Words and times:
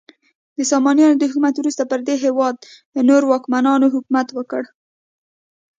د 0.57 0.59
سامانیانو 0.71 1.19
د 1.19 1.23
حکومت 1.29 1.55
وروسته 1.57 1.83
پر 1.91 1.99
دې 2.07 2.15
هیواد 2.25 2.55
نورو 3.09 3.25
واکمنانو 3.31 3.87
حکومت 3.95 4.27
وکړ. 4.33 4.63